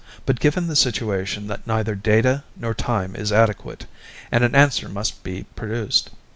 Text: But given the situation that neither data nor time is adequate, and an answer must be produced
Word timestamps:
But 0.25 0.39
given 0.39 0.65
the 0.65 0.75
situation 0.75 1.45
that 1.45 1.67
neither 1.67 1.93
data 1.93 2.43
nor 2.55 2.73
time 2.73 3.15
is 3.15 3.31
adequate, 3.31 3.85
and 4.31 4.43
an 4.43 4.55
answer 4.55 4.89
must 4.89 5.21
be 5.21 5.43
produced 5.55 6.09